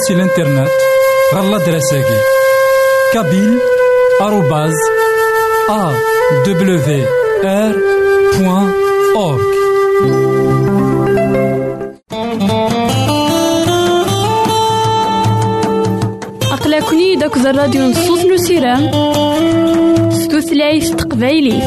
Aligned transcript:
سي 0.07 0.13
الانترنت 0.13 0.69
غالا 1.35 1.57
دراساكي 1.57 2.19
كابيل 3.13 3.59
آروباز 4.21 4.73
أ 5.69 5.93
دبليو 6.45 7.05
آر 7.43 7.75
بوان 8.39 8.71
أورك 9.15 9.53
أقلكني 16.51 17.15
داك 17.15 17.37
الراديو 17.37 17.81
نصوص 17.89 18.25
نو 18.25 18.37
سيرام 18.37 18.91
ستوثلايف 20.11 20.89
تقبايلي 20.89 21.59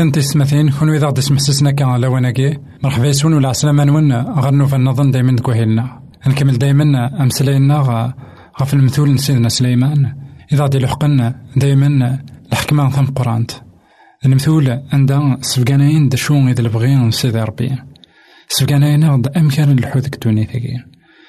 إثمثن 0.00 0.12
تسمثين 0.12 0.70
كون 0.70 0.94
إذا 0.94 1.06
غدي 1.06 1.20
سمحسسنا 1.20 1.70
كان 1.70 1.88
على 1.88 2.06
وناكي. 2.06 2.58
مرحبا 2.82 3.06
يسون 3.06 3.34
ولا 3.34 3.48
عسلامة 3.48 3.84
نون 3.84 4.12
غنو 4.12 4.66
فالنظن 4.66 5.10
دايما 5.10 5.36
كوهيلنا 5.36 6.00
نكمل 6.26 6.58
دايما 6.58 7.22
أمسلاينا 7.22 8.14
غف 8.60 8.74
المثول 8.74 9.18
سيدنا 9.18 9.48
سليمان. 9.48 10.16
إذا 10.52 10.64
غدي 10.64 10.78
لحقنا 10.78 11.42
دايما 11.56 12.18
الحكمة 12.52 12.90
ثم 12.90 13.04
قرانت 13.04 13.50
المثول 14.26 14.80
عندها 14.92 15.38
سفقانين 15.40 16.08
دا 16.08 16.16
شو 16.16 16.48
إذا 16.48 16.60
البغي 16.60 17.10
سيدي 17.10 17.40
ربي. 17.40 17.70
سفقانين 18.48 19.04
غد 19.04 19.28
أمكان 19.36 19.78
الحوذ 19.78 20.08
كدوني 20.08 20.44
ثقي 20.44 20.84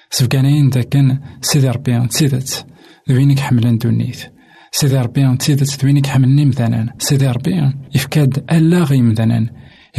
سفقانين 0.10 0.70
دا 0.70 0.82
كان 0.82 1.20
سيدي 1.42 1.70
ربي 1.70 2.08
تسيدت 2.08 2.66
ذوينك 3.10 3.40
حملان 3.40 3.78
دونيث 3.78 4.24
سيدي 4.72 4.98
ربي 4.98 5.38
تسيدت 5.38 5.84
ذوينك 5.84 6.08
حملني 6.08 6.46
مثلا. 6.46 6.94
سيدي 7.00 7.28
ربي 7.28 7.74
يفكاد 7.96 8.44
ألا 8.52 8.84
غي 8.84 9.02
مثلا. 9.02 9.50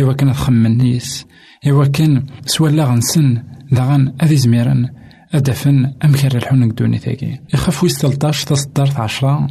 إوا 0.00 0.12
كان 0.12 0.32
تخمن 0.32 0.78
نيس 0.78 1.26
إوا 1.66 1.84
كان 1.84 2.26
سوا 2.46 2.68
لا 2.68 2.84
غنسن 2.84 3.42
داغن 3.72 4.14
أذي 4.22 4.36
زميرا. 4.36 4.88
أدفن 5.34 5.92
أمكان 6.04 6.36
الحون 6.36 6.68
دوني 6.68 6.98
ثاقي 6.98 7.40
يخاف 7.54 7.82
ويس 7.82 7.98
تلطاش 7.98 8.44
تصدرت 8.44 9.00
عشرة. 9.00 9.46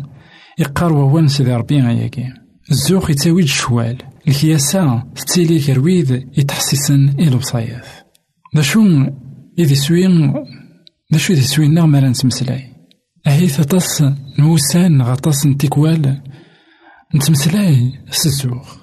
يقار 0.60 0.94
ووان 0.94 1.28
سيدي 1.28 1.56
ربي 1.56 1.82
غياكي. 1.82 2.34
الزوخ 2.72 3.10
يتاويد 3.10 3.44
الشوال. 3.44 3.98
الكياسة 4.28 5.04
تتيلي 5.16 5.60
كرويد 5.60 6.12
يتحسسن 6.38 7.10
إلو 7.20 7.38
بصايف 7.38 8.04
دا 8.56 8.62
شو 8.62 8.82
إذي 9.60 9.76
سوين 9.76 10.34
دا 11.12 11.18
شو 11.18 11.34
إذي 11.34 11.42
سوين 11.42 11.74
أهي 13.28 13.48
تطس 13.48 14.04
نوسان 14.40 15.02
غطاس 15.02 15.46
نتيكوال. 15.46 16.22
نتمسلاي 17.16 18.00
سزوخ 18.10 18.78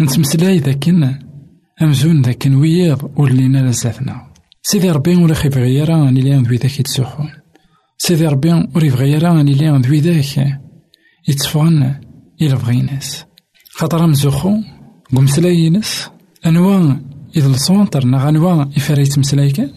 نتمسلاي 0.00 0.58
ذاكن 0.58 1.18
أمزون 1.82 2.22
ذاكن 2.22 2.54
وياض 2.54 3.18
ولينا 3.18 3.68
لزاتنا 3.68 4.32
سيدي 4.62 4.90
ربي 4.90 5.16
ولا 5.16 5.34
خيف 5.34 5.56
غيرا 5.56 6.08
أني 6.08 6.20
ليان 6.20 6.42
ذوي 6.42 6.56
ذاك 6.56 6.80
يتسوحون 6.80 7.30
سيدي 7.98 8.26
ربي 8.26 8.52
وريف 8.74 8.94
غيرا 8.94 9.40
أني 9.40 9.54
ليان 9.54 9.82
ذوي 9.82 10.00
ذاك 10.00 10.60
يتفغن 11.28 12.00
إلى 12.42 12.54
بغيناس 12.54 13.24
خاطر 13.70 14.06
مزوخو 14.06 14.56
قمسلاينس 15.16 16.10
أنواع 16.46 17.00
إذا 17.36 17.46
الصونتر 17.46 18.06
نغ 18.06 18.28
أنواع 18.28 18.68
إفارا 18.76 19.00
يتمسلاي 19.00 19.50
كان. 19.50 19.70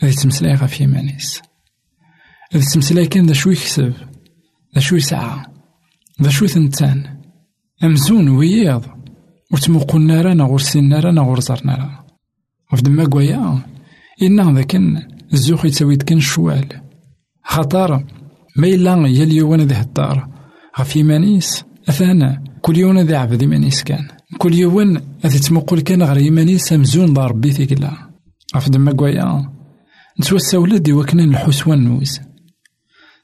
هذا 0.00 0.12
يتمسلاي 0.12 0.54
غف 0.54 0.80
يمانيس 0.80 1.42
هذا 2.54 2.64
يتمسلاي 2.64 3.06
كان 3.06 3.26
ذا 3.26 3.32
شو 3.32 3.50
يكسب؟ 3.50 3.92
ذا 4.74 4.80
شو 4.80 4.96
يسعى؟ 4.96 5.46
ذا 6.22 6.30
شو 6.30 6.46
ثنتان؟ 6.46 7.04
أمزون 7.84 8.28
وياض. 8.28 8.84
وتموقلنا 9.52 10.22
رانا 10.22 10.44
غور 10.44 10.60
سينا 10.60 11.00
رانا 11.00 11.20
غور 11.20 11.40
زرنا 11.40 11.74
راه 11.74 12.06
وفي 12.72 12.82
دما 12.82 13.04
كوايا 13.04 13.62
إنا 14.22 14.52
ذاكن 14.52 15.02
الزوخ 15.32 15.64
يتساوي 15.64 15.96
كان 15.96 16.20
شوال. 16.20 16.68
خاطر 17.44 18.04
ما 18.56 18.66
إلا 18.66 19.08
يا 19.08 19.24
اليوان 19.24 19.60
ذي 19.60 19.80
الدار 19.80 20.28
غف 20.78 20.96
يمانيس 20.96 21.64
أثانا. 21.88 22.44
كل 22.60 22.78
يوم 22.78 22.98
ذي 22.98 23.16
عبد 23.16 23.42
يمانيس 23.42 23.82
كان. 23.82 24.08
كل 24.38 24.54
يوم 24.54 24.96
أذي 25.24 25.38
تمقل 25.38 25.80
كان 25.80 26.02
غير 26.02 26.16
يمانيس 26.16 26.72
أمزون 26.72 27.12
دار 27.12 27.30
ربي 27.30 27.52
ثقلا 27.52 27.92
غف 28.56 28.68
دما 28.68 28.92
كوايا 28.92 29.52
نتوسا 30.20 30.58
ولدي 30.58 30.92
وكنا 30.92 31.24
الحسوان 31.24 31.84
نوز 31.84 32.20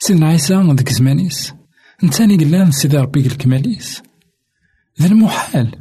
سيدنا 0.02 0.28
عيسى 0.28 0.54
ذيك 0.54 0.92
زمانيس 0.92 1.52
نتاني 2.04 2.36
قلنا 2.36 2.70
سيدي 2.70 2.96
ربي 2.96 3.26
الكماليس 3.26 4.02
ذا 5.00 5.06
المحال 5.06 5.76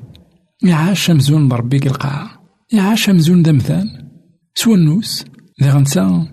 يعاش 0.64 1.12
مزون 1.12 1.48
بربي 1.48 1.78
القاعة 1.78 2.42
يعاش 2.72 3.10
مزون 3.10 3.44
ذا 3.44 3.52
مثال 3.52 4.10
سوا 4.56 4.76
النوس 4.76 5.26
ذا 5.62 5.72
غنسا 5.72 6.28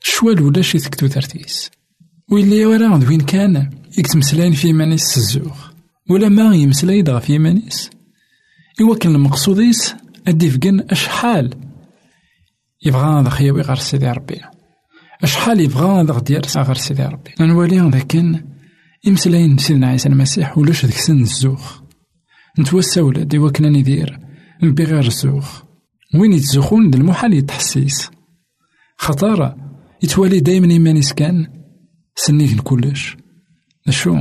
شوال 0.00 0.42
ولا 0.42 0.62
شي 0.62 0.78
تكتو 0.78 1.06
ترتيس 1.06 1.70
ويلي 2.32 2.66
ورا 2.66 2.96
وين 3.08 3.20
كان 3.20 3.70
يكتمسلاين 3.98 4.52
في 4.52 4.72
مانيس 4.72 5.16
الزوخ 5.16 5.70
ولا 6.10 6.28
ما 6.28 6.56
يمسلايد 6.56 7.10
غا 7.10 7.18
في 7.18 7.38
مانيس 7.38 7.90
إوا 8.80 8.96
كان 8.96 9.14
المقصوديس 9.14 9.94
أدي 10.28 10.50
فقن 10.50 10.86
أشحال 10.90 11.54
يبغى 12.82 13.20
هذا 13.20 13.28
خيوي 13.28 13.60
غير 13.60 13.76
سيدي 13.76 14.10
ربي 14.10 14.40
أشحال 15.22 15.60
يبغى 15.60 16.00
هذا 16.00 16.12
غدير 16.12 16.42
غير 16.56 16.74
سيدي 16.74 17.02
ربي؟ 17.02 17.30
نولي 17.40 17.80
هذا 17.80 17.98
كان 17.98 18.44
يمسلاين 19.04 19.58
سيدنا 19.58 19.86
عيسى 19.88 20.08
المسيح 20.08 20.58
ولاش 20.58 20.86
ذيك 20.86 20.96
سن 20.96 21.20
الزوخ 21.20 21.82
نتوسا 22.58 23.00
ولادي 23.00 23.38
وكنا 23.38 23.68
ندير 23.68 24.18
نبي 24.62 24.84
غير 24.84 25.06
الزوخ 25.06 25.62
وين 26.14 26.32
يتزوخون 26.32 26.90
د 26.90 26.94
المحال 26.94 27.34
يتحسيس. 27.34 28.10
خطارة 28.96 29.56
يتوالي 30.02 30.40
دايما 30.40 30.70
إيمانيس 30.70 31.12
كان 31.12 31.46
سنيك 32.16 32.58
لكلش 32.58 33.16
شو 33.88 34.16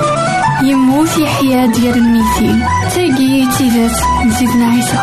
يموت 0.63 1.19
يحيا 1.19 1.67
ديال 1.67 1.95
الميتين. 1.95 2.65
تاقي 2.95 3.47
تيزات 3.59 3.97
نزيدنا 4.27 4.67
عيسى. 4.67 4.99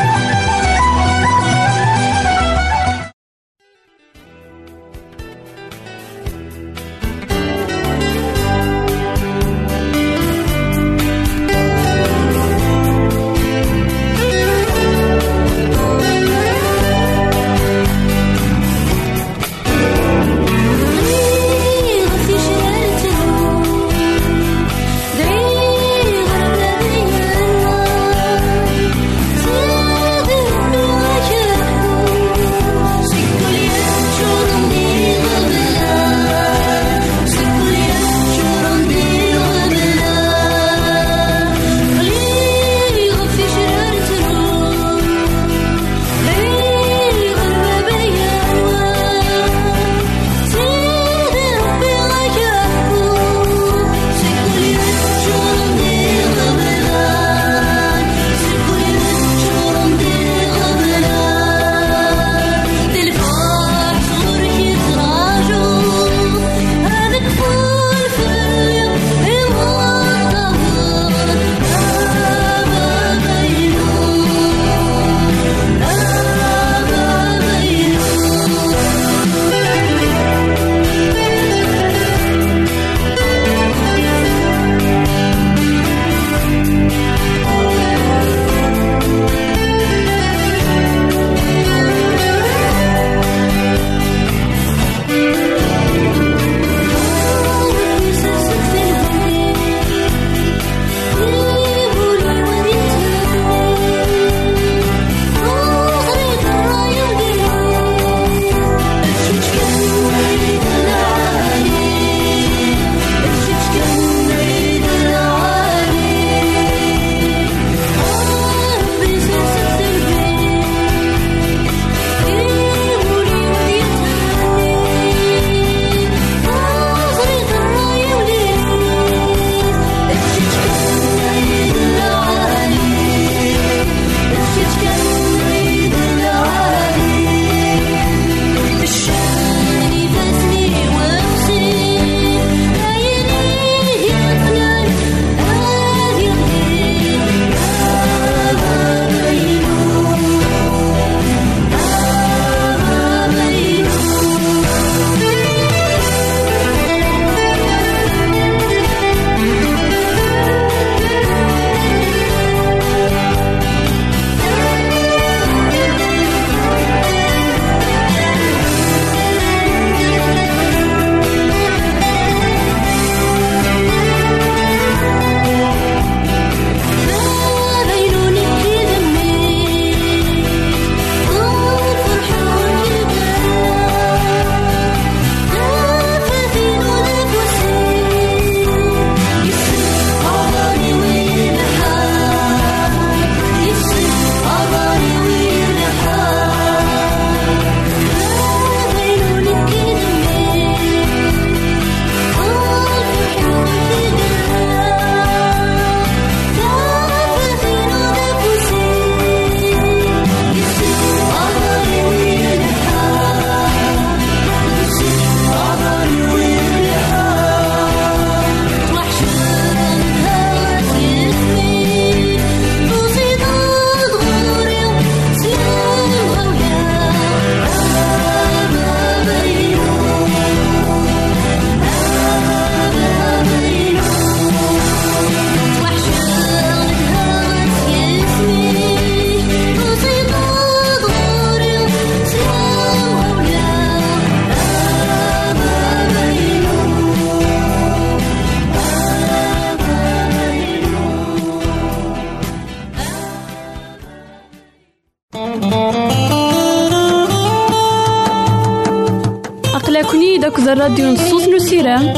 الراديو 260.76 261.08
نصوص 261.08 261.48
نسيرام 261.48 262.14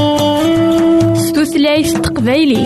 ستوثلايف 1.15 1.93
تقبايلي. 1.93 2.65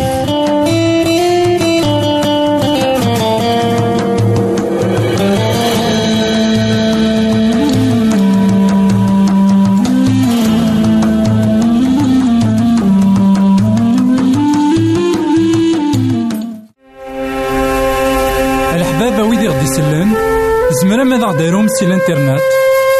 زمرا 20.81 21.03
ماذا 21.03 21.25
غديرهم 21.25 21.67
سي 21.67 21.85
الانترنت. 21.85 22.41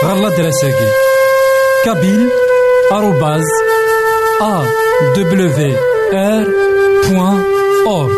غالا 0.05 0.29
دراساكي. 0.29 0.89
كابيل. 1.85 2.50
بوان 7.09 7.43
أورك 7.87 8.11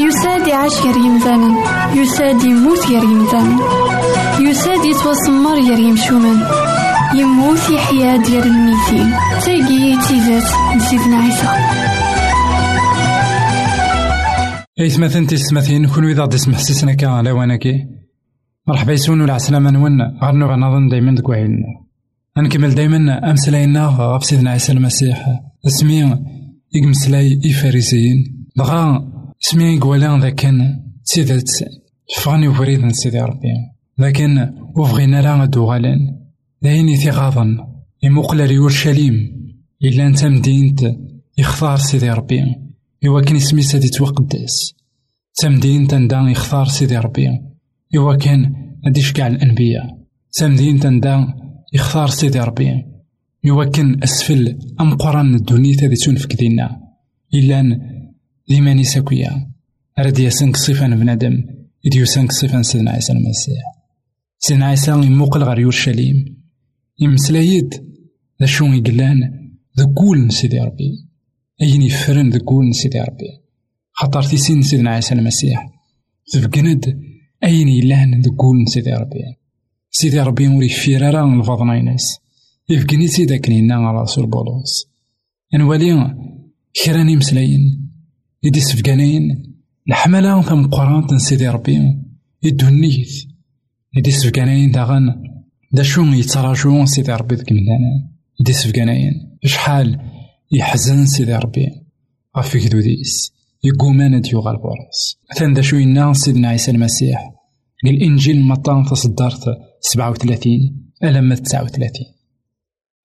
يساد 0.00 0.46
يعيش 0.46 0.80
غير 0.80 0.96
يمثالا 0.96 1.56
يساد 1.94 2.44
يموت 2.44 2.86
غير 2.86 3.02
يمثالا 3.02 3.58
يساد 4.40 4.84
يتوسمر 4.84 5.54
غير 5.54 5.78
يمشومان 5.78 6.46
يموت 7.14 7.70
يحيا 7.70 8.16
ديال 8.16 8.42
الميتين 8.42 9.14
تاقي 9.44 9.96
تيزات 10.08 10.76
نسيتنا 10.76 11.16
عيسى. 11.16 11.48
إيثمثن 14.80 15.26
تيسمثين 15.26 15.88
كون 15.88 16.04
إذا 16.10 16.22
غدي 16.22 16.36
تسمح 16.36 16.58
سيسنا 16.58 16.94
كا 16.94 17.08
على 17.08 17.32
واناكي. 17.32 17.91
مرحبا 18.72 18.92
يسون 18.92 19.20
ولا 19.20 19.34
عسلامة 19.34 19.70
نون 19.70 20.02
غنو 20.22 20.46
غنظن 20.46 20.88
دايما 20.88 21.14
دك 21.14 21.28
وعيلنا 21.28 21.66
غنكمل 22.38 22.74
دايما 22.74 23.30
أمسلاينا 23.30 23.86
غف 23.86 24.24
سيدنا 24.24 24.50
عيسى 24.50 24.72
المسيح. 24.72 25.40
اسمي 25.66 26.16
يقمسلاي 26.74 27.40
إفاريسيين 27.50 28.46
دغا 28.56 29.12
اسمي 29.44 29.64
يقوالان 29.64 30.20
ذاكن 30.20 30.80
سيدات 31.04 31.50
فغني 32.16 32.48
وفريد 32.48 32.92
سيدي 32.92 33.20
ربي. 33.20 33.54
لكن 33.98 34.50
وفغينا 34.76 35.22
لا 35.22 35.42
غدو 35.42 35.64
غالان 35.64 35.98
داين 36.62 36.96
ثغاظا 36.96 37.46
يموقل 38.02 38.48
ليورشليم 38.48 39.14
إلا 39.84 40.06
أنت 40.06 40.24
مدينت 40.24 40.80
يختار 41.38 41.76
سيدي 41.76 42.10
ربي. 42.10 42.40
إوا 43.06 43.20
كان 43.20 43.36
اسمي 43.36 43.62
سادي 43.62 43.88
توقدس. 43.88 44.74
تمدين 45.34 45.86
تندا 45.88 46.18
يختار 46.18 46.66
سيدي 46.66 46.98
ربي. 46.98 47.51
إوا 47.96 48.16
كان 48.16 48.54
هاديش 48.86 49.12
كاع 49.12 49.26
الأنبياء. 49.26 49.98
تمدين 50.32 50.80
تندا 50.80 51.26
يختار 51.72 52.08
سيدي 52.08 52.40
ربي. 52.40 52.84
إوا 53.46 53.64
كان 53.64 54.02
أسفل 54.02 54.58
أم 54.80 54.94
قران 54.94 55.34
الدنيا 55.34 55.76
تادي 55.76 55.94
تنفك 55.94 56.36
دينا 56.36 56.80
إلا 57.34 57.80
ديما 58.48 58.74
نساكويا 58.74 59.50
راد 59.98 60.18
ياسنك 60.18 60.56
صفان 60.56 61.00
بنادم 61.00 61.44
إذ 61.86 61.96
يسانك 61.96 62.32
صفان 62.32 62.62
سيدنا 62.62 62.90
عيسى 62.90 63.12
المسيح. 63.12 63.62
سيدنا 64.38 64.66
عيسى 64.66 64.90
يموقل 64.90 65.42
غير 65.42 65.58
يورشليم. 65.58 66.42
يمسلايد 66.98 67.74
ذا 68.40 68.46
شو 68.46 68.64
يقلان 68.64 69.20
ذا 69.78 69.92
قول 69.96 70.32
سيدي 70.32 70.60
ربي. 70.60 71.08
أين 71.62 71.82
يفرن 71.82 72.30
ذا 72.30 72.38
قول 72.38 72.74
سيدي 72.74 73.00
ربي. 73.00 73.42
خاطر 73.92 74.22
تيسين 74.22 74.62
سيدنا 74.62 74.90
عيسى 74.90 75.14
المسيح. 75.14 75.66
تفقند 76.32 77.00
أين 77.44 77.68
يلان 77.68 78.22
قول 78.38 78.68
سيدي 78.68 78.92
ربي 78.92 79.36
سيدي 79.90 80.20
ربي 80.20 80.48
وري 80.48 80.68
فيرارا 80.68 81.40
الفضناينس 81.40 82.18
يفقني 82.68 83.08
سيدا 83.08 83.36
كنينا 83.36 83.74
على 83.74 84.02
رسول 84.02 84.26
بولوس. 84.26 84.86
نوالي 85.54 86.16
كران 86.84 87.08
يمسلاين 87.08 87.90
يدي 88.42 88.60
سفقانين. 88.60 89.54
الحملة 89.88 90.42
ثم 90.42 90.66
قرانت 90.66 91.14
سيدي 91.14 91.48
ربي. 91.48 91.78
يدو 92.42 92.68
النيث 92.68 93.24
يدي 93.96 94.10
سفقانين 94.10 94.70
داغن. 94.70 95.22
دا 95.72 95.82
شو 95.82 96.04
يتراجعون 96.04 96.86
سيدي 96.86 97.12
ربي 97.12 97.34
ذك 97.34 97.52
مدانا 97.52 98.10
يدي 98.40 98.52
سفقانين. 98.52 99.38
شحال 99.44 100.00
يحزن 100.52 101.06
سيدي 101.06 101.36
ربي. 101.36 101.66
غف 102.36 102.56
كدوديس 102.56 103.32
يقومان 103.64 104.20
ديو 104.20 104.40
غالبورس 104.40 105.18
مثلا 105.30 105.54
دا 105.54 105.62
شو 105.62 105.76
ينا 105.76 106.12
سيدنا 106.12 106.48
عيسى 106.48 106.70
المسيح 106.70 107.32
قال 107.84 108.02
إنجيل 108.02 108.42
مطان 108.42 108.84
تصدرت 108.84 109.44
سبعة 109.80 110.10
وثلاثين 110.10 110.90
ألم 111.04 111.34
تسعة 111.34 111.62
وثلاثين. 111.62 112.06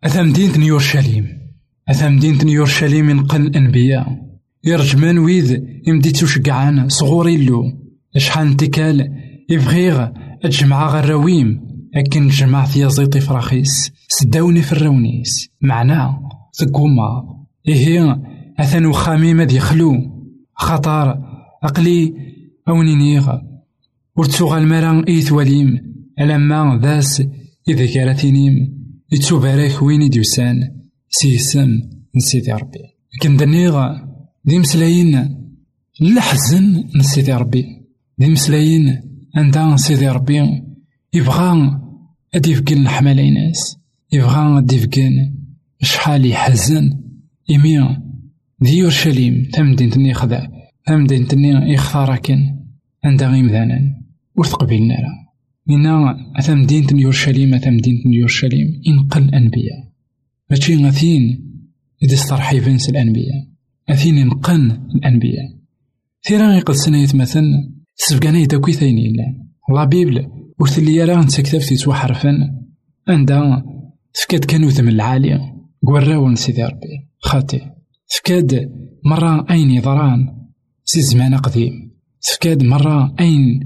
أثا 0.03 0.21
مدينة 0.21 0.65
يورشليم 0.65 1.27
أثا 1.89 2.09
مدينة 2.09 2.51
يورشليم 2.51 3.09
ينقل 3.09 3.41
الأنبياء. 3.41 4.05
يرجمان 4.63 5.17
ويد 5.17 5.67
يمديتو 5.87 6.25
شقعان 6.25 6.89
صغوري 6.89 7.37
له 7.37 7.73
شحال 8.17 8.47
انتكال 8.47 9.09
يبغيغ 9.49 10.07
أجمع 10.43 10.89
غراويم 10.89 11.61
أكن 11.95 12.27
جمع 12.27 12.65
في 12.65 12.89
زيطي 12.89 13.19
فراخيس. 13.19 13.91
سداوني 14.07 14.61
في 14.61 14.71
الرونيس. 14.71 15.49
معناه 15.61 16.19
ثقوما. 16.59 17.09
إيه 17.67 18.21
أثن 18.59 18.85
وخامي 18.85 19.33
ماد 19.33 19.51
يخلو. 19.51 20.16
خطر 20.57 21.17
أقلي 21.63 22.13
أوني 22.69 22.95
نيغ. 22.95 23.37
ورتسوغ 24.15 24.57
وليم 25.31 25.95
ألما 26.19 26.79
ذاس 26.83 27.23
إذا 27.69 27.93
كارثينيم 27.93 28.53
يتسو 29.11 29.39
بارك 29.39 29.81
وين 29.81 30.01
يدوسان 30.01 30.55
سيسم 31.09 31.69
نسيدي 32.15 32.51
ربي. 32.51 32.79
لكن 33.15 33.37
دنيغ 33.37 33.95
ذي 34.49 34.59
مسلاين 34.59 35.37
لحزن 36.01 36.83
نسيدي 36.95 37.33
ربي. 37.33 37.65
ذي 38.21 38.29
مسلاين 38.29 39.01
عندها 39.35 39.77
سيدي 39.77 40.09
ربي. 40.09 40.63
يبغى 41.13 41.79
أدي 42.35 42.51
يفقن 42.51 42.77
الحمالة 42.77 43.29
ناس. 43.29 43.77
يبغى 44.11 44.57
أدي 44.57 44.77
شحال 45.81 46.25
يحزن 46.25 46.99
إمي 47.51 48.06
دي 48.61 48.77
يورشليم 48.77 49.49
تمدينة 49.53 50.13
خذا 50.13 50.51
تمدينة 50.85 51.71
يختار 51.73 52.17
كن 52.17 52.55
عندها 53.03 53.27
غيمذانا 53.27 54.01
ورتقبلنا 54.35 54.95
راه 54.95 55.27
منا 55.67 56.17
أثا 56.39 56.53
مدينة 56.53 56.87
يورشليم 56.93 57.53
أثا 57.53 57.69
مدينة 57.69 58.15
يورشليم 58.15 58.81
ينقل 58.85 59.23
الأنبياء 59.23 59.87
ماشي 60.49 60.83
غاثين 60.83 61.47
إذا 62.03 62.13
استرحيبن 62.13 62.77
الأنبياء. 62.89 63.47
أثين 63.89 64.17
ينقن 64.17 64.71
الأنبياء. 64.95 65.57
ثيرا 66.27 66.53
يقد 66.53 66.73
سنة 66.73 66.97
يتمثل 66.97 67.43
سبقانا 67.95 68.37
يداكوي 68.37 68.73
ثاني 68.73 69.07
إلا. 69.07 69.35
لا 69.75 69.83
بيبل 69.85 70.27
وثلي 70.59 71.03
راه 71.03 71.23
نسكتب 71.23 71.59
في 71.59 71.75
توحرفن 71.75 72.37
عندها 73.07 73.65
فكاد 74.13 74.45
كانوا 74.45 74.69
ثم 74.69 74.89
العالية. 74.89 75.55
قراو 75.87 76.35
سيدي 76.35 76.63
ربي. 76.63 77.07
خاطي 77.19 77.76
فكاد 78.07 78.71
مرة 79.05 79.45
أين 79.51 79.71
يضران. 79.71 80.27
سي 80.85 81.01
زمان 81.01 81.35
قديم 81.35 81.91
فكاد 82.19 82.63
مرة 82.63 83.15
أين 83.19 83.59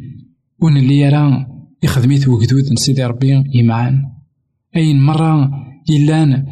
ون 0.62 0.78
اللي 0.78 0.98
يرى. 0.98 1.48
يخدميت 1.84 2.28
وجدود 2.28 2.80
سيدي 2.80 3.04
ربي 3.04 3.44
يمعان. 3.54 4.04
أين 4.76 5.02
مرة 5.04 5.52
يلان. 5.90 6.46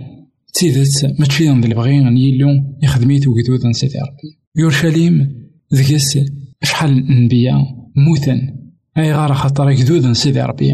تيدت 0.54 1.16
ماشي 1.20 1.44
ذي 1.44 1.68
البغي 1.68 2.00
أن 2.00 2.18
يلو 2.18 2.48
يخدميت 2.84 3.28
وجدود 3.28 3.72
سيدي 3.72 3.98
ربي. 3.98 4.40
يورشليم 4.56 5.30
ذكس 5.74 6.20
شحال 6.64 6.92
الأنبياء 6.92 7.62
موثن. 7.96 8.56
أي 8.98 9.14
غار 9.14 9.34
خاطر 9.34 9.72
جدود 9.72 10.12
سيدي 10.12 10.42
ربي. 10.42 10.74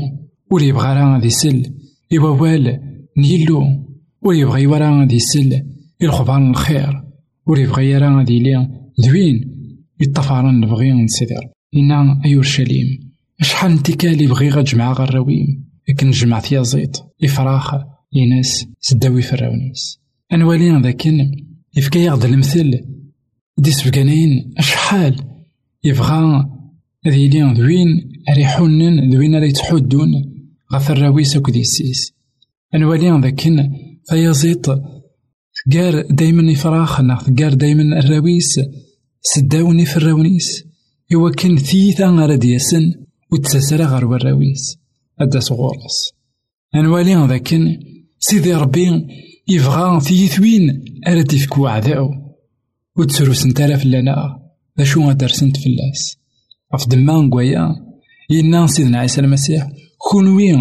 ولي 0.52 0.68
يبغى 0.68 0.88
راه 0.88 1.14
غادي 1.14 1.28
يسل 1.28 1.74
يوال 2.12 2.80
نيلو 3.18 3.64
ولي 4.22 4.40
يبغى 4.40 4.68
ورا 4.68 5.00
غادي 5.00 5.16
يسل 5.16 5.64
الخبار 6.02 6.50
الخير. 6.50 7.05
ولي 7.48 7.62
يبغى 7.62 7.98
راه 7.98 8.18
غادي 8.18 8.34
يلي 8.38 8.70
دوين 9.00 9.56
من 10.94 11.08
سيدي 11.08 11.36
ربي 11.36 11.50
إنا 11.76 12.22
أيورشليم 12.26 12.88
شحال 13.42 13.72
انتكال 13.72 14.22
يبغي 14.22 14.50
غتجمع 14.50 14.94
غراويم 14.94 15.66
لكن 15.90 16.12
جمع 16.12 16.40
فيها 16.40 16.64
زيت 16.64 16.98
إفراخ 17.24 17.74
يناس 18.14 18.66
سداوي 18.80 19.22
فراونيس 19.22 20.00
أنوالي 20.34 20.82
ذاكن 20.82 21.32
يفكا 21.78 22.00
يغد 22.00 22.26
المثل 22.26 22.80
دي 23.58 23.72
سفقانين 23.72 24.54
أشحال 24.58 25.16
يبغى 25.84 26.46
ذي 27.08 27.28
لين 27.28 27.54
ذوين 27.54 27.88
ريحونن 28.36 29.14
ذوين 29.14 29.36
راه 29.36 29.46
يتحدون 29.46 30.10
غف 30.74 30.92
الراويس 30.92 31.36
أكد 31.36 31.56
يسيس 31.56 32.14
أنوالي 32.76 33.22
ذاكن 33.22 33.70
فيزيط 34.10 34.70
تقار 35.72 37.54
دايما 37.54 38.00
الراويس 38.00 38.60
سداوني 39.22 39.86
في 39.86 39.98
الراونيس 39.98 40.64
إوا 41.14 41.30
كان 41.30 41.58
ثيثا 41.58 42.06
غرا 42.06 42.36
دياسن 42.36 42.94
وتساسرا 43.32 43.86
غير 43.86 44.06
وراويس 44.06 44.78
أدا 45.22 45.40
صغورس 45.40 46.14
أنوالي 46.76 47.28
ذاكن 47.28 47.80
سيدي 48.20 48.54
ربي 48.54 49.08
يبغى 49.48 50.00
ثيثوين 50.00 50.84
أرا 51.08 51.22
تفكو 51.22 51.68
عذاو 51.68 52.10
وتسرو 52.98 53.34
سنتالا 53.34 53.78
فلانا 53.78 54.40
ذا 54.80 54.84
شو 54.84 55.12
درسنت 55.12 55.58
فلاس 55.58 56.18
غف 56.76 56.88
دما 56.88 57.22
نقويا. 57.22 57.76
إنا 58.32 58.68
سيدنا 58.68 59.00
عيسى 59.00 59.22
المسيح 59.22 59.68
كونوي 59.98 60.52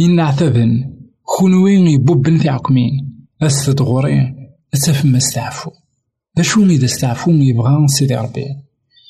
إنا 0.00 0.22
عتبن 0.22 0.84
كونوي 1.22 1.92
يبوبن 1.92 2.38
في 2.38 2.48
عقمين. 2.48 2.92
أستد 3.42 3.82
غوري. 3.82 4.37
أسفم 4.74 5.16
استعفو. 5.16 5.70
ذا 6.36 6.42
شو 6.42 6.64
إذا 6.64 6.84
استعفو 6.84 7.30
يبغى 7.30 7.88
سيدي 7.88 8.14
ربي. 8.14 8.44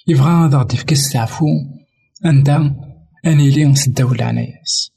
يبغى 0.08 0.30
هذا 0.30 0.58
غدي 0.58 0.76
فيك 0.76 0.92
استعفو 0.92 1.46
أنت 2.24 2.48
أني 3.26 3.50
لي 3.50 3.64
نسداو 3.64 4.12
العناياس 4.12 4.90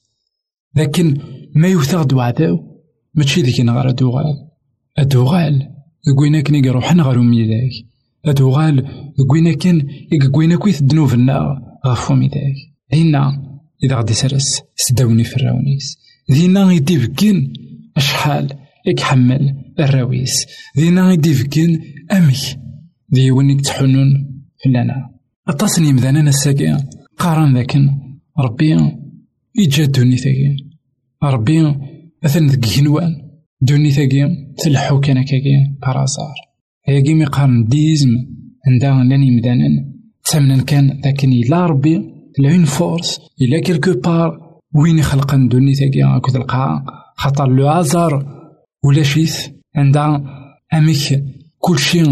لكن 0.75 1.17
ما 1.55 1.67
يوثغ 1.67 2.15
وعداو 2.15 2.81
ماشي 3.15 3.41
ذيك 3.41 3.61
نغار 3.61 3.91
دوغال 3.91 4.47
أدوغال 4.97 5.69
كوينا 6.17 6.41
كني 6.41 6.69
روحنا 6.69 7.03
غير 7.03 7.19
ميداك 7.19 7.71
أدوغال 8.25 8.87
كوينا 9.29 9.53
كان 9.53 9.87
كوينا 10.31 10.55
كويت 10.55 10.83
دنوبنا 10.83 11.61
غفو 11.87 12.13
ميداك 12.13 12.55
هنا 12.93 13.51
إذا 13.83 13.95
غدي 13.95 14.13
سرس 14.13 14.61
سداوني 14.75 15.23
في 15.23 15.35
الراونيس. 15.37 15.97
دينا 16.29 16.63
غيدي 16.63 16.99
فكين 16.99 17.53
أشحال 17.97 18.53
إكحمل 18.87 19.55
الراويس 19.85 20.45
دينا 20.75 21.07
غيدي 21.07 21.33
فكين 21.33 21.81
أمك 22.11 22.59
دي 23.09 23.31
ونيك 23.31 23.61
تحنون 23.61 24.09
فلانا 24.63 25.09
أتصني 25.47 25.93
مذانا 25.93 26.29
الساقي 26.29 26.77
قارن 27.17 27.53
ذاكن 27.53 27.89
ربي 28.39 28.77
يجا 29.55 29.85
دوني 29.85 30.17
ثاقي 30.17 30.55
ربي 31.23 31.75
أثن 32.23 32.47
ذك 32.47 32.65
هنوان 32.77 33.11
دوني 33.61 33.91
ثاقي 33.91 34.29
تلحو 34.57 34.99
كان 34.99 35.23
كاكي 35.23 35.75
بارازار 35.81 36.35
هياكي 36.85 37.13
مي 37.13 37.25
قارن 37.25 37.65
ديزم 37.65 38.09
عندها 38.67 39.03
لاني 39.03 39.31
مدانا 39.31 39.91
تسمنا 40.23 40.63
كان 40.63 41.01
لكن 41.05 41.31
إلا 41.31 41.65
ربي 41.65 42.01
لون 42.39 42.65
فورس 42.65 43.19
إلا 43.41 43.59
كيلكو 43.59 43.93
بار 43.93 44.59
وين 44.75 44.97
يخلقن 44.97 45.47
دوني 45.47 45.73
ثاقي 45.73 46.17
أكو 46.17 46.31
تلقاها 46.31 46.85
خاطر 47.15 47.49
لو 47.49 47.67
عزار 47.67 48.41
ولا 48.83 49.03
شيث 49.03 49.47
عندها 49.75 50.23
أميك 50.73 51.23
كل 51.59 51.79
شيء 51.79 52.03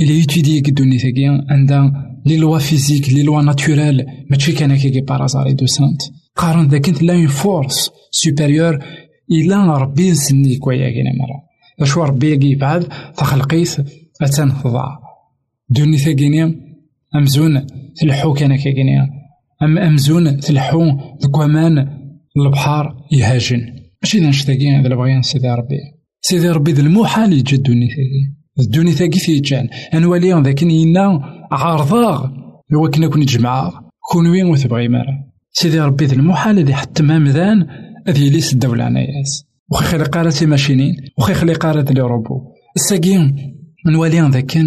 إلا 0.00 0.12
يتيدي 0.12 0.60
دوني 0.60 0.98
ثاقي 0.98 1.44
عندها 1.50 2.14
لي 2.26 2.36
لوا 2.36 2.58
فيزيك 2.58 3.08
لي 3.08 3.22
لوا 3.22 3.42
ناتورال 3.42 4.06
ماشي 4.30 4.52
كان 4.52 4.70
هكاكي 4.70 5.00
بارازار 5.00 5.52
دو 5.52 5.66
سانت 5.66 6.02
قارن 6.36 6.68
ذاك 6.68 6.88
انت 6.88 7.02
لا 7.02 7.26
فورس 7.26 7.90
سوبيريور 8.10 8.84
إلا 9.30 9.76
ربي 9.76 10.10
نسني 10.10 10.56
كويا 10.56 10.90
كينا 10.90 11.10
مرة 11.10 11.42
اشوا 11.80 12.04
ربي 12.04 12.50
يبعد 12.50 12.88
تخلقيت 13.16 13.76
أتان 14.22 14.52
دوني 15.68 15.98
ثاقيني 15.98 16.42
أمزون 17.14 17.66
تلحو 17.96 18.32
كان 18.32 18.56
كاكيني 18.56 18.98
أم 19.62 19.78
أمزون 19.78 20.40
تلحو 20.40 20.82
ذكوامان 21.22 21.88
البحار 22.36 23.06
يهاجن 23.12 23.74
ماشي 24.02 24.18
ذا 24.18 24.28
نشتاقي 24.28 24.70
هذا 24.70 24.86
اللي 24.86 25.22
سيدي 25.22 25.48
ربي 25.48 25.93
سيدي 26.26 26.48
ربي 26.48 26.72
ذا 26.72 26.82
المحال 26.82 27.44
ثاقي. 27.44 28.24
الدوني 28.58 28.92
ثاقي 28.92 29.18
في 29.18 29.40
جان. 29.40 29.68
أنوالي 29.94 30.42
ذاك 30.42 30.62
ينا 30.62 31.20
عارضاغ. 31.52 32.26
لو 32.70 32.90
كنا 32.90 33.08
كون 33.08 33.24
جمعة 33.24 33.72
كون 34.12 34.26
وين 34.26 34.46
وتبغي 34.46 34.88
مرة 34.88 35.24
سيدي 35.52 35.80
ربي 35.80 36.04
ذا 36.04 36.14
المحال 36.14 36.64
ذي 36.64 36.74
حتى 36.74 37.02
ما 37.02 37.18
مذان 37.18 37.66
أذي 38.08 38.30
ليس 38.30 38.52
الدولة 38.52 38.84
عناياس 38.84 39.44
وخي 39.70 39.84
خلي 39.84 40.04
قارة 40.04 40.34
ماشينين. 40.42 40.94
وخي 41.18 41.34
خلي 41.34 41.52
قارة 41.52 41.92
لي 41.92 42.00
روبو 42.00 42.40
الساقين 42.76 43.36
من 43.86 43.94
واليان 43.94 44.30
ذاك 44.30 44.58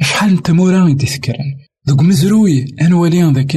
شحال 0.00 0.38
تمورا 0.38 0.88
يدي 0.88 1.06
ذكرن. 1.06 1.56
ذوك 1.88 2.02
مزروي 2.02 2.64
ان 2.82 2.92
واليان 2.92 3.32
ذاك 3.32 3.56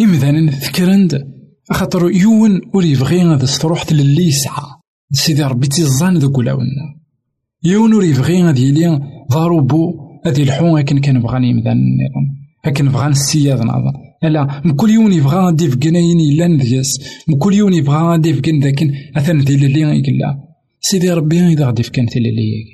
إمذان 0.00 0.48
ذكرند 0.48 1.26
خاطر 1.72 2.10
يون 2.10 2.60
ور 2.74 2.84
يبغي 2.84 3.22
هذا 3.22 3.46
ستروح 3.46 3.92
للي 3.92 4.26
يسعى. 4.26 4.79
سيدي 5.12 5.42
ربي 5.42 5.66
تيزان 5.66 6.18
ذوك 6.18 6.38
ولاونا 6.38 7.00
يون 7.64 7.94
ور 7.94 8.04
يبغي 8.04 8.42
هذا 8.42 8.58
يلي 8.58 9.00
ضاربو 9.32 9.94
هذه 10.26 10.42
الحون 10.42 10.78
هكن 10.80 10.98
كان 10.98 11.22
بغاني 11.22 11.50
يمدان 11.50 11.76
النظام 11.76 12.26
هكن 12.64 12.88
بغان 12.88 13.10
السياد 13.10 13.60
نظام. 13.60 13.92
لا 14.22 14.60
مكل 14.64 14.90
يوم 14.90 15.12
يبغى 15.12 15.36
غادي 15.36 15.68
فكناين 15.68 16.20
يلان 16.20 16.56
دياس 16.56 17.00
مكل 17.28 17.54
يوم 17.54 17.72
يبغى 17.72 17.96
غادي 17.96 18.34
فكن 18.34 18.60
ذاك 18.60 18.82
اثن 19.16 19.38
ذي 19.38 19.54
اللي 19.54 19.80
يقلا 19.80 20.44
سيدي 20.80 21.10
ربي 21.10 21.46
إذا 21.46 21.66
غادي 21.66 21.82
فكان 21.82 22.06
ذي 22.06 22.18
اللي 22.18 22.64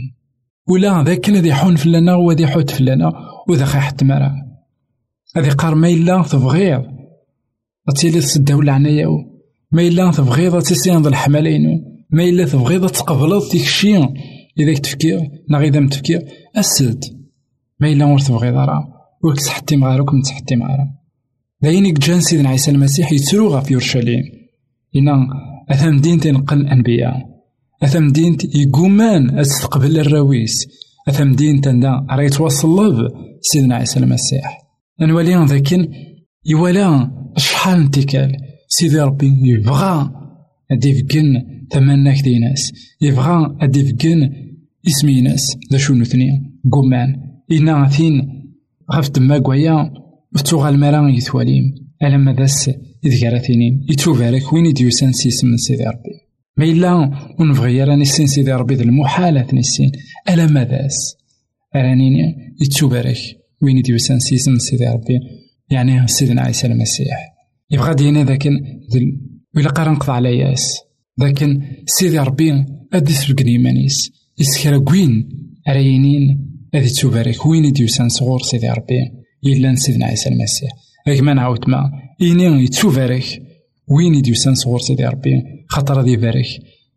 ولا 0.68 1.02
ذاك 1.02 1.28
الذي 1.28 1.54
حون 1.54 1.76
فلانا 1.76 2.14
وذي 2.14 2.46
حوت 2.46 2.70
فلانا 2.70 3.12
وذا 3.48 3.64
خي 3.64 3.78
حتى 3.78 4.04
مرا. 4.04 4.32
هذي 5.36 5.50
قار 5.50 5.74
ما 5.74 5.88
إلا 5.88 6.22
تبغيض 6.22 6.82
تيلي 7.96 8.20
تسداو 8.20 8.60
العناية 8.60 9.06
ما 9.72 9.82
إلا 9.82 10.10
تبغيض 10.10 10.62
تيسيان 10.62 11.06
الحمالين 11.06 11.85
ما 12.10 12.24
إلا 12.24 12.44
تبغيض 12.44 12.90
ديك 13.52 13.62
الشيء 13.62 14.08
إذا 14.58 14.74
تفكير 14.74 15.20
نا 15.50 15.60
إذا 15.60 15.80
متفكير 15.80 16.20
أسد 16.56 17.04
ما 17.80 17.88
إلا 17.92 18.04
ور 18.04 18.18
تبغيض 18.18 18.54
راه 18.54 18.88
ور 19.24 19.34
تحتي 19.34 19.76
مغارك 19.76 20.14
متحتي 20.14 20.56
مغارا 20.56 20.86
داين 21.62 21.94
جان 21.94 22.20
سيدنا 22.20 22.48
عيسى 22.48 22.70
المسيح 22.70 23.12
يتسرو 23.12 23.48
غف 23.48 23.70
يورشليم 23.70 24.22
إنا 24.96 25.26
أثام 25.70 25.96
دين 26.00 26.20
تنقل 26.20 26.60
الأنبياء 26.60 27.16
أثام 27.82 28.12
دين 28.12 28.36
يقومان 28.54 29.38
أستقبل 29.38 29.98
الراويس 29.98 30.66
أثام 31.08 31.34
دين 31.34 31.60
تندا 31.60 32.06
راه 32.10 32.22
يتوصل 32.22 33.08
سيدنا 33.40 33.76
عيسى 33.76 34.00
المسيح 34.00 34.62
نولي 35.00 35.44
ذاكن 35.44 35.88
يولا 36.46 37.10
شحال 37.36 37.78
انتكال 37.78 38.36
سيدي 38.68 39.00
ربي 39.00 39.34
يبغى 39.42 40.25
أدي 40.70 40.94
فكن 40.94 41.42
ثماناك 41.72 42.22
دي 42.22 42.38
ناس 42.38 42.72
يبغى 43.00 43.56
أدي 43.60 43.84
فكن 43.84 44.30
اسمي 44.88 45.20
ناس 45.20 45.56
ذا 45.72 45.78
شو 45.78 45.94
نثني 45.94 46.52
قومان 46.72 47.16
إنا 47.52 47.88
ثين 47.88 48.44
غف 48.92 49.10
دما 49.10 49.38
قويا 49.38 49.92
وتوغا 50.34 50.68
المرا 50.68 51.08
يثواليم 51.08 51.74
ألما 52.02 52.32
داس 52.32 52.70
إذ 53.06 53.20
كارثينيم 53.20 53.86
يتوبارك 53.90 54.52
وين 54.52 54.66
يديوسان 54.66 55.12
سيس 55.12 55.44
من 55.44 55.56
سيدي 55.56 55.84
ربي. 55.84 56.14
ما 56.56 56.64
إلا 56.64 57.10
ونبغي 57.40 57.84
راني 57.84 58.04
سين 58.04 58.26
سيدي 58.26 58.52
ربي 58.52 58.74
ذا 58.74 58.82
المحالة 58.82 59.46
نسين. 59.54 59.92
ألما 60.28 60.62
داس. 60.62 61.16
رانيني 61.76 62.54
يتوبارك 62.60 63.18
وين 63.62 63.78
يديوسان 63.78 64.18
سيس 64.18 64.48
من 64.48 64.58
سيدي 64.58 64.86
ربي. 64.86 65.18
يعني 65.70 66.06
سيدنا 66.06 66.42
عيسى 66.42 66.66
المسيح. 66.66 67.18
يبغى 67.70 67.94
دينا 67.94 68.24
ذاك 68.24 68.48
وإلا 69.56 69.68
قرا 69.68 69.92
نقطع 69.92 70.12
على 70.12 70.38
ياس. 70.38 70.80
لكن 71.18 71.62
سيدي 71.86 72.18
ربي 72.18 72.64
أدي 72.92 73.12
سبقني 73.12 73.50
إيمانيس 73.50 74.10
يسكر 74.38 74.78
كوين 74.78 75.28
راينين 75.68 76.50
أدي 76.74 76.88
تبارك. 76.88 77.46
وين 77.46 77.64
يديوسان 77.64 78.08
صغور 78.08 78.42
سيدي 78.42 78.68
ربي؟ 78.68 79.00
إلا 79.46 79.74
سيدنا 79.74 80.06
عيسى 80.06 80.28
المسيح. 80.28 80.70
لكن 81.06 81.24
ما 81.24 81.34
نعاود 81.34 81.70
ما. 81.70 81.90
إني 82.22 82.64
يتوبارك 82.64 83.42
وين 83.88 84.14
يديوسان 84.14 84.54
صغور 84.54 84.78
سيدي 84.78 85.04
ربي؟ 85.04 85.42
خاطر 85.68 85.94
غادي 85.94 86.12
يبارك 86.12 86.46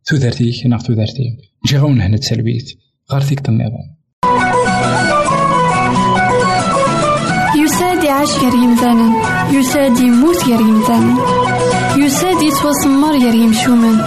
تودرتيك 0.06 0.56
تودرتي 0.88 1.38
جي 1.68 1.78
غون 1.78 2.02
هنا 2.02 2.18
تسلبيت. 2.18 2.78
غير 3.12 3.22
فيك 3.22 3.50
النظام 3.50 4.00
يساد 7.64 8.04
يعيش 8.04 8.30
غير 8.30 8.54
يمثالا 8.54 9.14
يساد 9.54 10.00
يموت 10.00 10.46
غير 10.46 10.60
يمثالا 10.60 11.16
يساد 11.98 12.42
يتوسمر 12.42 13.12
غير 13.12 13.36
يمشومان 13.36 14.06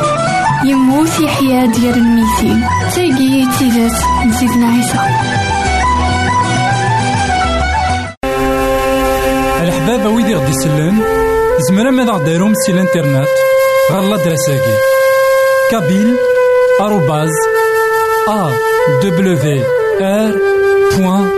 يموت 0.64 1.20
يحيا 1.20 1.66
ديال 1.66 1.94
الميتين 1.94 2.64
تاقي 2.94 3.46
تيجات 3.58 3.92
نسيتنا 4.26 4.66
عيسى. 4.66 4.98
الحباب 9.62 10.14
ويدي 10.14 10.34
غدي 10.34 10.50
يسلن 10.50 11.02
زمرا 11.68 11.90
ماذا 11.90 12.12
غديرهم 12.12 12.54
سي 12.54 12.72
الإنترنت 12.72 13.28
غالا 13.92 14.16
دراساكي 14.16 14.76
كابيل 15.70 16.16
آروباز 16.80 17.30
أ 18.28 18.50
دبليو 19.02 19.64
آر 20.00 20.34
بوان 20.96 21.30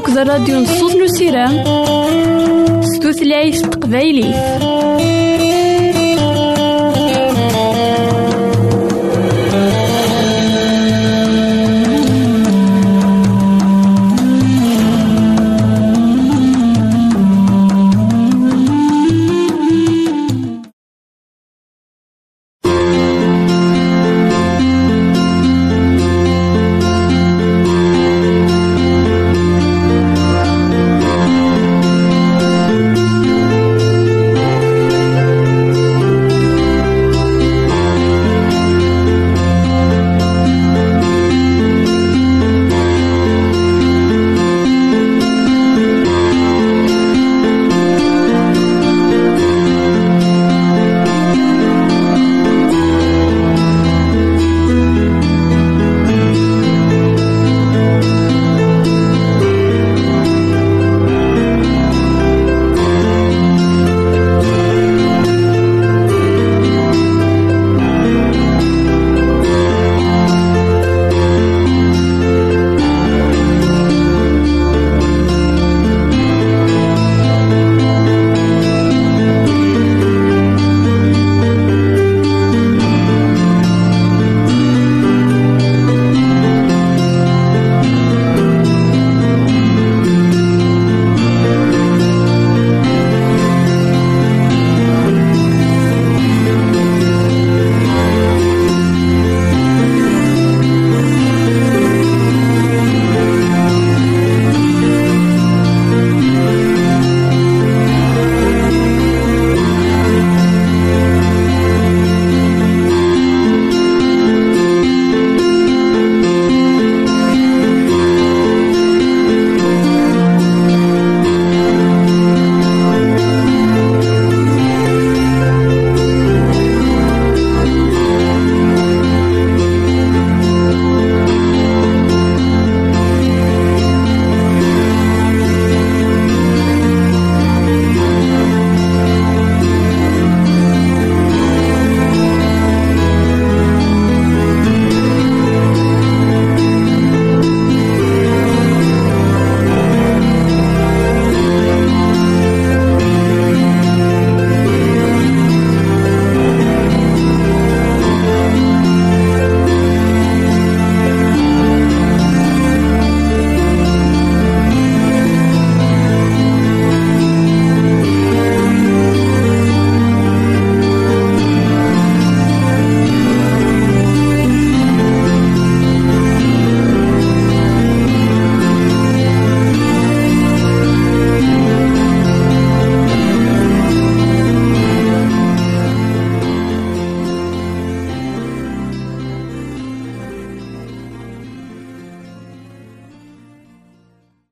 داك 0.00 0.08
الراديو 0.08 0.60
نصوص 0.60 0.94
نسيرام 0.94 1.64
ستوثلايف 2.82 3.62
تقبايلي. 3.62 4.89